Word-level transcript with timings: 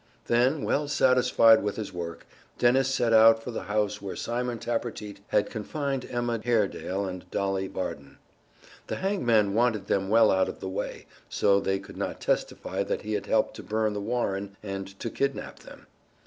Then, 0.25 0.63
well 0.63 0.87
satisfied 0.87 1.61
with 1.61 1.75
his 1.75 1.93
work, 1.93 2.25
Dennis 2.57 2.91
set 2.91 3.13
out 3.13 3.43
for 3.43 3.51
the 3.51 3.65
house 3.65 4.01
where 4.01 4.15
Simon 4.15 4.57
Tappertit 4.57 5.19
had 5.27 5.51
confined 5.51 6.07
Emma 6.09 6.41
Haredale 6.43 7.05
and 7.05 7.29
Dolly 7.29 7.67
Varden. 7.67 8.17
The 8.87 8.95
hangman 8.95 9.53
wanted 9.53 9.85
them 9.85 10.09
well 10.09 10.31
out 10.31 10.49
of 10.49 10.59
the 10.59 10.67
way, 10.69 11.05
so 11.29 11.59
they 11.59 11.77
could 11.77 11.97
not 11.97 12.19
testify 12.19 12.81
that 12.81 13.03
he 13.03 13.13
had 13.13 13.27
helped 13.27 13.53
to 13.57 13.61
burn 13.61 13.93
The 13.93 14.01
Warren 14.01 14.57
and 14.63 14.87
to 14.99 15.07
kidnap 15.11 15.59
them. 15.59 15.85